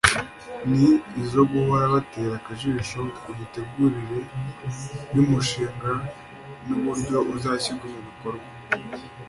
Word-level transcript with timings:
ni 0.71 0.87
izo 1.21 1.41
guhora 1.51 1.85
batera 1.95 2.33
akajisho 2.39 2.99
ku 3.21 3.29
mitegurirwe 3.37 4.19
y’umushinga 5.13 5.91
n’uburyo 6.67 7.17
uzashyirwa 7.35 7.85
mu 7.93 7.99
bikorwa 8.09 8.47